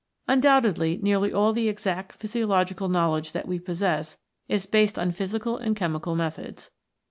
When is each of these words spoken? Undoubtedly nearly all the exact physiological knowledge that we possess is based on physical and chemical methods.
Undoubtedly 0.27 0.97
nearly 0.99 1.31
all 1.31 1.53
the 1.53 1.69
exact 1.69 2.13
physiological 2.13 2.89
knowledge 2.89 3.33
that 3.33 3.47
we 3.47 3.59
possess 3.59 4.17
is 4.47 4.65
based 4.65 4.97
on 4.97 5.11
physical 5.11 5.57
and 5.57 5.75
chemical 5.75 6.15
methods. 6.15 6.71